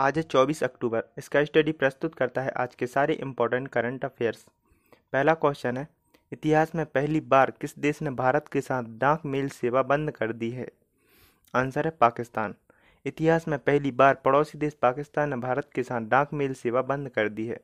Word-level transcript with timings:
आज 0.00 0.16
है 0.16 0.22
चौबीस 0.22 0.62
अक्टूबर। 0.64 1.02
इसका 1.18 1.42
स्टडी 1.44 1.72
प्रस्तुत 1.72 2.14
करता 2.14 2.42
है 2.42 2.50
आज 2.50 2.74
के 2.74 2.86
सारे 2.86 3.14
इम्पोर्टेंट 3.14 3.66
करंट 3.68 4.04
अफेयर्स 4.04 4.44
पहला 5.12 5.32
क्वेश्चन 5.34 5.76
है, 5.76 5.86
इतिहास 6.32 6.74
में 6.74 6.84
पहली 6.86 7.20
बार 7.20 7.50
किस 7.60 7.78
देश 7.78 8.00
ने 8.02 8.10
भारत 8.10 8.46
के 8.48 8.60
साथ 8.60 8.84
डाक 8.98 9.24
मेल 9.26 9.48
सेवा 9.48 9.82
बंद 9.82 10.10
कर 10.10 10.32
दी 10.32 10.50
है? 10.50 10.66
आंसर 11.54 11.84
है 11.84 11.90
पाकिस्तान। 11.90 12.54
इतिहास 13.06 13.48
में 13.48 13.58
पहली 13.58 13.90
बार 13.90 14.14
पड़ोसी 14.14 14.58
देश 14.58 14.74
पाकिस्तान 14.74 15.30
ने 15.30 15.36
भारत 15.36 15.68
के 15.74 15.82
साथ 15.82 16.08
डाक 16.08 16.32
मेल 16.32 16.54
सेवा 16.54 16.82
बंद 16.82 17.08
कर 17.08 17.28
दी 17.28 17.46
है। 17.46 17.60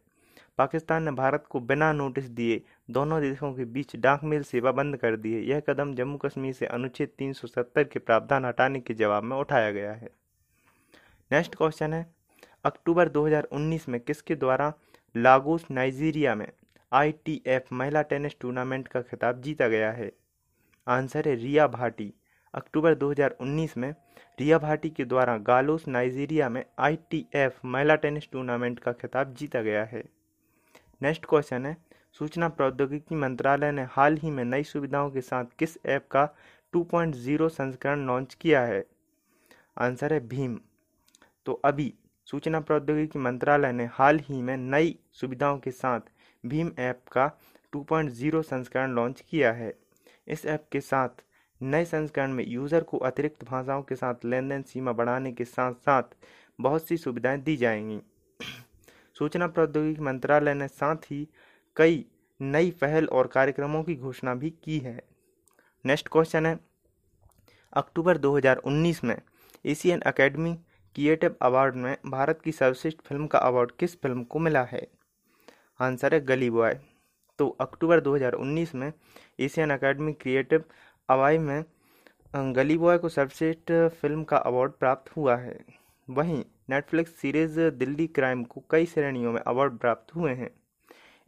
पाकिस्तान 0.58 1.02
ने 1.02 1.10
भारत 1.12 1.44
को 1.50 1.60
बिना 1.62 1.92
नोटिस 1.92 2.24
दिए 2.30 2.60
दोनों 2.90 3.20
देशों 3.20 3.52
के 3.54 3.64
बीच 3.64 3.96
डाक 3.96 4.24
मेल 4.24 4.42
सेवा 4.42 4.72
बंद 4.72 4.96
कर 4.96 5.16
दी 5.16 5.32
है। 5.34 5.40
यह 5.42 5.60
कदम 5.60 5.94
जम्मू 5.94 6.18
कश्मीर 6.18 6.52
से 6.52 6.66
अनुच्छेद 6.66 7.12
370 7.18 7.84
के 7.84 7.98
प्रावधान 7.98 8.44
हटाने 8.44 8.80
के 8.80 8.94
जवाब 8.94 9.22
में 9.22 9.36
उठाया 9.36 9.70
गया 9.70 9.92
है। 9.92 10.10
नेक्स्ट 11.30 11.54
क्वेश्चन 11.54 11.94
है 11.94 12.04
अक्टूबर 12.66 13.08
2019 13.08 13.88
में 13.88 14.00
किसके 14.00 14.34
द्वारा 14.34 14.74
लागोस, 15.16 15.66
नाइजीरिया 15.70 16.34
में 16.34 16.52
आईटीएफ 16.92 17.64
महिला 17.72 18.02
टेनिस 18.02 18.32
टूर्नामेंट 18.40 18.88
का 18.88 19.02
खिताब 19.02 19.40
जीता 19.40 19.68
गया 19.68 19.92
है? 19.92 20.12
आंसर 20.88 21.28
है 21.28 21.34
रिया 21.34 21.66
भाटी। 21.66 22.14
अक्टूबर 22.54 22.94
2019 22.94 23.76
में 23.76 23.94
रिया 24.40 24.58
भाटी 24.58 24.90
के 24.90 25.04
द्वारा 25.04 25.38
गालोस, 25.38 25.88
नाइजीरिया 25.88 26.48
में 26.48 26.64
आईटीएफ 26.78 27.60
महिला 27.64 27.94
टेनिस 27.94 28.30
टूर्नामेंट 28.32 28.78
का 28.78 28.92
खिताब 28.92 29.34
जीता 29.34 29.62
गया 29.62 29.84
है। 29.84 30.04
नेक्स्ट 31.02 31.26
क्वेश्चन 31.26 31.66
है, 31.66 31.76
सूचना 32.12 32.48
प्रौद्योगिकी 32.48 33.14
मंत्रालय 33.14 33.72
ने 33.72 33.82
हाल 33.82 34.16
ही 34.16 34.30
में 34.30 34.44
नई 34.44 34.62
सुविधाओं 34.62 35.10
के 35.10 35.20
साथ 35.20 35.44
किस 35.58 35.78
ऐप 35.86 36.08
का 36.10 36.28
2.0 36.72 37.48
संस्करण 37.48 38.06
लॉन्च 38.06 38.34
किया 38.34 38.62
है? 38.62 38.86
आंसर 39.78 40.12
है 40.12 40.28
भीम। 40.28 40.60
तो 41.46 41.52
अभी 41.52 41.94
सूचना 42.26 42.60
प्रौद्योगिकी 42.60 43.18
मंत्रालय 43.18 43.72
ने 43.72 43.84
हाल 43.84 44.18
ही 44.18 44.42
में 44.42 44.56
नई 44.56 44.98
सुविधाओं 45.12 45.58
के 45.58 45.70
साथ 45.70 46.00
भीम 46.44 46.70
ऐप 46.78 47.00
का 47.12 47.30
2.0 47.72 48.42
संस्करण 48.42 48.94
लॉन्च 48.94 49.20
किया 49.20 49.52
है। 49.52 49.72
इस 50.28 50.46
ऐप 50.46 50.64
के 50.72 50.80
साथ 50.80 51.08
नए 51.62 51.84
संस्करण 51.84 52.32
में 52.32 52.44
यूज़र 52.48 52.82
को 52.82 52.98
अतिरिक्त 52.98 53.44
भाषाओं 53.44 53.82
के 53.82 53.94
साथ 53.94 54.14
लेन 54.24 54.48
देन 54.48 54.62
सीमा 54.62 54.92
बढ़ाने 54.92 55.32
के 55.32 55.44
साथ 55.44 55.72
साथ 55.72 56.02
बहुत 56.60 56.88
सी 56.88 56.96
सुविधाएँ 56.96 57.38
दी 57.38 57.56
जाएँगी। 57.56 58.00
सूचना 59.18 59.46
प्रौद्योगिकी 59.46 60.02
मंत्रालय 60.02 60.54
ने 60.54 60.68
साथ 60.68 60.96
ही 60.96 61.28
कई 61.76 62.04
नई 62.40 62.70
पहल 62.70 63.06
और 63.06 63.26
कार्यक्रमों 63.26 63.82
की 63.82 63.94
घोषणा 63.94 64.34
भी 64.34 64.50
की 64.64 64.78
है। 64.78 65.00
नेक्स्ट 65.84 66.08
क्वेश्चन 66.08 66.46
है, 66.46 66.58
अक्टूबर 67.72 68.18
2019 68.18 69.04
में 69.04 69.16
एशियन 69.66 70.00
अकेडमी 70.00 70.58
क्रिएटिव 70.96 71.34
अवार्ड 71.42 71.74
में 71.74 71.96
भारत 72.06 72.40
की 72.44 72.52
सर्वश्रेष्ठ 72.52 72.98
फ़िल्म 72.98 73.26
का 73.26 73.38
अवार्ड 73.38 73.70
किस 73.70 73.96
फ़िल्म 74.02 74.22
को 74.24 74.38
मिला 74.38 74.62
है? 74.64 74.86
आंसर 75.80 76.14
है 76.14 76.20
गली 76.20 76.48
बॉय। 76.50 76.78
तो 77.38 77.48
अक्टूबर 77.60 78.00
2019 78.00 78.74
में 78.74 78.92
एशियन 79.40 79.70
अकेडमी 79.70 80.12
क्रिएटिव 80.12 80.64
अवार्ड 81.08 81.40
में 81.40 82.54
गली 82.56 82.78
बॉय 82.78 82.98
को 82.98 83.08
सर्वश्रेष्ठ 83.08 83.72
फ़िल्म 84.00 84.24
का 84.24 84.36
अवार्ड 84.36 84.72
प्राप्त 84.72 85.16
हुआ 85.16 85.36
है। 85.36 85.58
वहीं 86.08 86.42
नेटफ्लिक्स 86.70 87.12
सीरीज़ 87.12 87.60
दिल्ली 87.60 88.06
क्राइम 88.06 88.44
को 88.44 88.64
कई 88.70 88.86
श्रेणियों 88.86 89.32
में 89.32 89.40
अवार्ड 89.40 89.78
प्राप्त 89.78 90.16
हुए 90.16 90.32
हैं। 90.32 90.50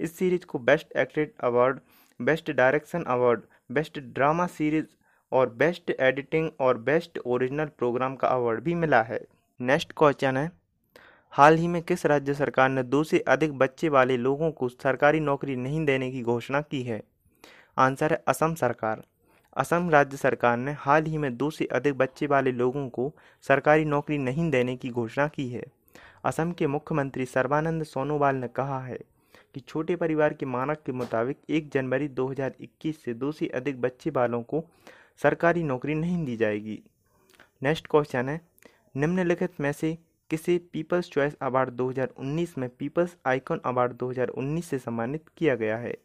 इस 0.00 0.18
सीरीज़ 0.18 0.46
को 0.46 0.58
best 0.58 0.96
acted 0.96 1.32
award, 1.40 1.80
best 2.20 2.50
direction 2.50 3.02
award, 3.02 3.42
best 3.72 3.98
drama 3.98 4.46
series 4.46 4.86
और 5.32 5.50
बेस्ट 5.54 5.90
एडिटिंग 5.90 6.50
और 6.60 6.78
बेस्ट 6.78 7.18
ओरिजिनल 7.18 7.66
प्रोग्राम 7.78 8.16
का 8.16 8.28
अवार्ड 8.28 8.60
भी 8.60 8.74
मिला 8.74 9.02
है। 9.02 9.26
नेक्स्ट 9.60 9.92
क्वेश्चन 9.96 10.36
है, 10.36 10.50
हाल 11.30 11.56
ही 11.56 11.68
में 11.68 11.82
किस 11.82 12.06
राज्य 12.06 12.34
सरकार 12.34 12.68
ने 12.68 12.82
दो 12.82 13.02
से 13.04 13.18
अधिक 13.18 13.52
बच्चे 13.52 13.88
वाले 13.88 14.16
लोगों 14.16 14.50
को 14.50 14.68
सरकारी 14.68 15.20
नौकरी 15.20 15.56
नहीं 15.56 15.84
देने 15.84 16.10
की 16.10 16.22
घोषणा 16.22 16.60
की 16.60 16.82
है? 16.82 17.02
आंसर 17.78 18.12
है 18.12 18.22
असम 18.28 18.54
सरकार। 18.54 19.02
असम 19.56 19.90
राज्य 19.90 20.16
सरकार 20.16 20.56
ने 20.56 20.72
हाल 20.72 21.04
ही 21.04 21.18
में 21.18 21.36
दो 21.36 21.50
से 21.50 21.64
अधिक 21.64 21.94
बच्चे 21.94 22.26
वाले 22.26 22.52
लोगों 22.52 22.88
को 22.88 23.12
सरकारी 23.42 23.84
नौकरी 23.84 24.18
नहीं 24.18 24.50
देने 24.50 24.76
की 24.76 24.90
घोषणा 24.90 25.28
की 25.28 25.48
है। 25.48 25.64
असम 26.24 26.52
के 26.52 26.66
मुख्यमंत्री 26.66 27.26
सर्बानंद 27.26 27.84
सोनोवाल 27.84 28.36
ने 28.36 28.48
कहा 28.48 28.80
है 28.80 28.98
कि 29.54 29.60
छोटे 29.60 29.96
परिवार 29.96 30.34
के 30.34 30.46
मानक 30.46 30.82
के 30.86 30.92
मुताबिक 30.92 31.38
1 31.50 31.72
जनवरी 31.72 32.08
2021 32.08 33.04
से 33.04 33.14
दो 33.14 33.32
से 33.32 33.46
अधिक 33.46 33.80
बच्चे 33.80 34.10
वालों 34.10 34.42
को 34.42 34.64
सरकारी 35.22 35.62
नौकरी 35.62 35.94
नहीं 35.94 36.24
दी 36.24 36.36
जाएगी। 36.36 36.82
नेक्स्ट 37.62 37.86
क्वेश्चन 37.86 38.28
है 38.28 38.40
निम्नलिखित 38.96 39.60
में 39.60 39.72
से 39.72 39.98
किसे 40.30 40.58
पीपल्स 40.72 41.10
चॉइस 41.10 41.34
अवार्ड 41.42 41.70
2019 41.70 42.58
में 42.58 42.68
पीपल्स 42.68 43.16
आइकॉन 43.26 43.60
अवार्ड 43.64 43.92
2019 43.92 44.62
से 44.62 44.78
सम्मानित 44.78 45.24
किया 45.36 45.54
गया 45.54 45.76
है। 45.76 45.98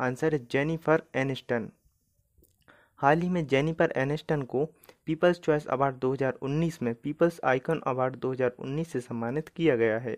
आंसर 0.00 0.32
है 0.32 0.46
जेनिफर 0.50 1.02
एनिस्टन। 1.14 1.70
हाल 2.96 3.20
ही 3.20 3.28
में 3.28 3.46
जेनिफर 3.46 3.92
एनिस्टन 3.96 4.42
को 4.42 4.64
पीपल्स 5.06 5.40
चॉइस 5.40 5.66
अवार्ड 5.66 5.96
2019 5.96 6.82
में 6.82 6.94
पीपल्स 6.94 7.40
आइकॉन 7.44 7.80
अवार्ड 7.86 8.16
2019 8.16 8.88
से 8.88 9.00
सम्मानित 9.00 9.48
किया 9.48 9.76
गया 9.76 9.98
है। 9.98 10.16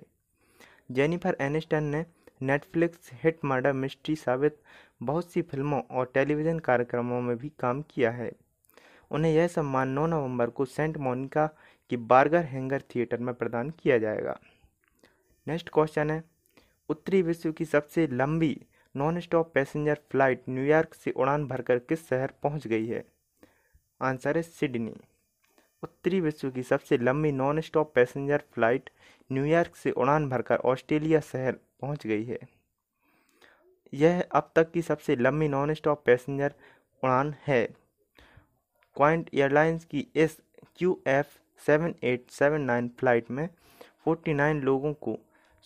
जेनिफर 0.92 1.36
एनिस्टन 1.40 1.84
ने 1.84 2.06
नेटफ्लिक्स 2.42 3.10
हिट 3.12 3.38
मर्डर 3.44 3.72
मिस्ट्री 3.72 4.16
साबित 4.16 4.56
बहुत 5.02 5.32
सी 5.32 5.42
फ़िल्मों 5.42 5.82
और 5.90 6.10
टेलीविज़न 6.14 6.58
कार्यक्रमों 6.58 7.20
में 7.20 7.36
भी 7.36 7.52
काम 7.58 7.82
किया 7.82 8.10
है। 8.10 8.32
उन्हें 9.10 9.32
यह 9.32 9.46
सम्मान 9.46 9.88
9 9.88 10.06
नवंबर 10.06 10.50
को 10.50 10.64
सेंट 10.64 10.96
मोनिका 10.96 11.50
कि 11.92 11.96
बार्गर 11.96 12.44
हैंगर 12.44 12.80
थिएटर 12.80 13.18
में 13.18 13.34
प्रदान 13.34 13.70
किया 13.70 13.98
जाएगा। 13.98 14.38
नेक्स्ट 15.48 15.68
क्वेश्चन 15.68 16.10
है, 16.10 16.24
उत्तरी 16.88 17.22
विश्व 17.22 17.52
की 17.52 17.64
सबसे 17.64 18.06
लंबी 18.06 18.56
non 18.96 19.20
stop 19.20 19.52
passenger 19.54 19.98
flight 20.10 20.42
New York 20.48 20.94
से 20.94 21.10
उड़ान 21.10 21.46
भरकर 21.46 21.78
किस 21.78 22.08
शहर 22.08 22.32
पहुँच 22.42 22.66
गई 22.66 22.86
है? 22.86 23.04
आंसर 24.00 24.36
है 24.36 24.42
सिडनी। 24.42 24.94
उत्तरी 25.82 26.20
विश्व 26.20 26.50
की 26.50 26.62
सबसे 26.62 26.98
लंबी 26.98 27.32
non 27.32 27.60
stop 27.60 27.92
passenger 27.94 28.42
flight 28.52 28.90
New York 29.32 29.76
से 29.76 29.90
उड़ान 29.90 30.28
भरकर 30.28 30.56
ऑस्ट्रेलिया 30.56 31.20
शहर 31.20 31.58
पहुँच 31.80 32.06
गई 32.06 32.24
है। 32.24 32.38
यह 33.94 34.24
अब 34.32 34.50
तक 34.56 34.70
की 34.70 34.82
सबसे 34.82 35.16
लंबी 35.16 35.48
नॉन 35.48 35.74
स्टॉप 35.74 36.02
पैसेंजर 36.06 36.54
उड़ान 37.02 37.34
है। 37.46 37.64
क्वाइंट 38.96 39.30
एयरलाइंस 39.34 39.84
की 39.84 40.06
S 40.16 40.40
Q 40.76 41.00
F 41.06 41.38
seven 41.66 41.94
eight 42.04 42.30
seven 42.30 42.60
nine 42.62 42.88
flight 42.98 43.30
में 43.30 43.48
फोर्टी 44.04 44.34
नाइन 44.34 44.60
लोगों 44.62 44.92
को 44.96 45.18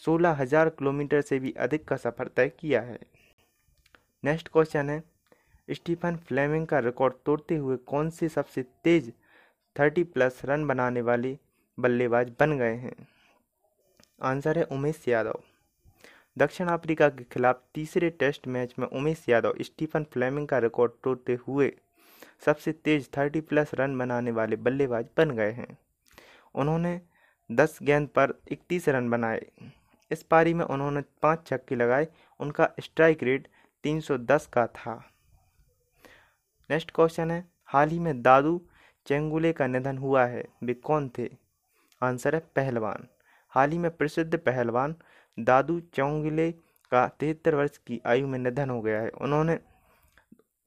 सोलह 0.03 0.33
हज़ार 0.33 0.69
किलोमीटर 0.71 1.21
से 1.23 1.39
भी 1.39 1.53
अधिक 1.59 1.85
का 1.89 1.97
सफ़र 1.97 2.29
तय 2.37 2.49
किया 2.61 2.81
है। 2.83 2.99
नेक्स्ट 4.25 4.49
क्वेश्चन 4.49 4.91
है, 4.91 5.03
स्टीफन 5.69 6.17
फ्लेमिंग 6.19 6.67
का 6.67 6.79
रिकॉर्ड 6.81 7.15
तोड़ते 7.27 7.57
हुए 7.57 7.77
कौन 7.87 8.11
से 8.11 8.29
सबसे 8.29 8.63
तेज 8.85 9.13
थर्टी 9.77 10.05
प्लस 10.05 10.41
रन 10.45 10.67
बनाने 10.67 11.01
वाले 11.03 11.37
बल्लेबाज 11.79 12.33
बन 12.41 12.57
गए 12.59 12.75
हैं? 12.77 12.95
आंसर 14.23 14.59
है 14.59 14.65
उमेश 14.67 15.03
यादव। 15.09 15.41
दक्षिण 16.37 16.69
अफ्रीका 16.69 17.09
के 17.09 17.25
खिलाफ 17.25 17.63
तीसरे 17.75 18.11
टेस्ट 18.13 18.47
मैच 18.49 18.75
में 18.79 18.87
उमेश 18.89 19.25
यादव 19.29 19.55
स्टीफन 19.63 20.05
फ्लेमिंग 20.13 20.49
का 20.49 20.59
रिकॉर्ड 20.59 20.93
तोड़ते 21.05 21.39
हुए 21.47 21.73
सबसे 22.47 22.73
तेज 22.75 23.09
थर्टी 23.17 23.41
प्लस 23.43 23.71
रन 23.75 23.99
बनाने 23.99 24.31
वाले 24.31 24.57
बल्लेबाज 24.59 25.07
बन 25.17 25.31
गए 25.31 25.51
हैं। 25.53 25.77
उन्होंने 26.57 27.01
दस 27.53 27.79
गेंद 27.83 28.09
पर 28.09 28.35
इकतीस 28.49 28.89
रन 28.89 29.11
बनाए। 29.11 29.47
इस 30.11 30.23
पारी 30.23 30.55
में 30.55 30.65
उन्होंने 30.65 31.01
पाँच 31.23 31.47
छक्के 31.47 31.75
लगाए। 31.75 32.09
उनका 32.41 32.69
स्ट्राइक 32.81 33.23
रेट 33.23 33.49
310 33.83 34.47
का 34.47 34.67
था। 34.67 35.11
नेक्स्ट 36.71 36.91
क्वेश्चन 36.91 37.31
है, 37.31 37.49
हाल 37.65 37.89
ही 37.89 37.99
में 37.99 38.23
दादू 38.23 38.63
चेंगुले 39.07 39.53
का 39.53 39.67
निधन 39.67 39.99
हुआ 39.99 40.27
है। 40.27 40.45
वे 40.65 40.75
कौन 40.75 41.11
थे? 41.19 41.29
आंसर 42.03 42.35
है, 42.35 42.41
पहलवान। 42.57 43.07
हाल 43.49 43.71
ही 43.71 43.79
में 43.79 43.91
प्रसिद्ध 43.91 44.39
पहलवान 44.39 44.97
दादू 45.39 45.81
चौंगले 45.81 46.53
का 46.91 47.09
तिहत्तर 47.09 47.55
वर्ष 47.55 47.79
की 47.79 48.01
आयु 48.07 48.27
में 48.27 48.39
निधन 48.39 48.71
हो 48.71 48.83
गया 48.83 49.01
है। 49.01 49.09
उन्होंने 49.09 49.59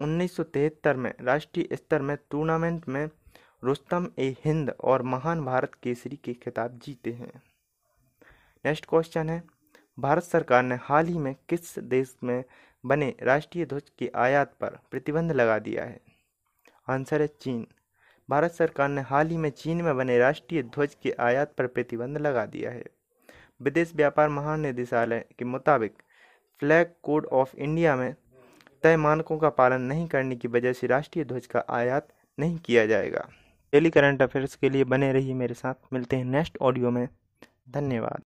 उन्नीस 0.01 0.35
सौ 0.35 0.43
तिहत्तर 0.43 0.95
में 0.95 1.13
राष्ट्रीय 1.21 1.75
स्तर 1.75 2.01
में 2.01 2.17
टूर्नामेंट 2.29 2.87
में 2.89 3.09
रुस्तम 3.63 4.07
ए 4.19 4.35
हिंद 4.45 4.69
और 4.69 5.01
महान 5.01 5.45
भारत 5.45 5.71
केसरी 5.83 6.15
के 6.15 6.33
खिताब 6.33 6.79
जीते 6.83 7.11
हैं। 7.11 7.41
नेक्स्ट 8.65 8.85
क्वेश्चन 8.85 9.29
है। 9.29 9.43
भारत 9.99 10.23
सरकार 10.23 10.63
ने 10.63 10.75
हाल 10.75 11.05
ही 11.05 11.17
में 11.17 11.35
किस 11.49 11.79
देश 11.79 12.15
में 12.23 12.43
बने 12.85 13.15
राष्ट्रीय 13.23 13.65
ध्वज 13.65 13.91
के 13.99 14.11
आयात 14.15 14.53
पर 14.61 14.69
प्रतिबंध 14.91 15.31
लगा 15.31 15.59
दिया 15.59 15.83
है? 15.83 15.99
आंसर 16.89 17.21
है 17.21 17.27
चीन। 17.27 17.67
भारत 18.29 18.51
सरकार 18.51 18.89
ने 18.89 19.01
हाल 19.01 19.27
ही 19.27 19.37
में 19.37 19.49
चीन 19.49 19.81
में 19.81 19.97
बने 19.97 20.17
राष्ट्रीय 20.17 20.63
ध्वज 20.63 20.95
के 21.03 21.15
आयात 21.19 21.53
पर 21.57 21.67
प्रतिबंध 21.67 22.17
लगा 22.17 22.45
दिया 22.45 22.71
है। 22.71 22.85
विदेश 23.61 23.95
व्यापार 23.95 24.29
महानिदेशालय 24.29 25.25
के 25.39 25.45
मुताबिक, 25.45 25.93
फ्लैग 26.59 26.93
कोड 27.03 27.25
ऑफ़ 27.25 27.55
इंडिया 27.55 27.95
में 27.95 28.15
तय 28.83 28.97
मानकों 28.97 29.37
का 29.37 29.49
पालन 29.49 29.81
नहीं 29.81 30.07
करने 30.07 30.35
की 30.35 30.47
वजह 30.47 30.73
से 30.73 30.87
राष्ट्रीय 30.87 31.25
ध्वज 31.25 31.45
का 31.45 31.63
आयात 31.69 32.07
नहीं 32.39 32.57
किया 32.57 32.85
जाएगा। 32.85 33.29
डेली 33.73 33.89
करंट 33.89 34.21
अफेयर्स 34.21 34.55
के 34.55 34.69
लिए 34.69 34.83
बने 34.83 35.11
रहिए 35.13 35.33
मेरे 35.33 35.53
साथ। 35.53 35.73
मिलते 35.93 36.15
हैं 36.15 36.25
नेक्स्ट 36.25 36.57
ऑडियो 36.61 36.91
में। 36.91 37.07
धन्यवाद। 37.69 38.23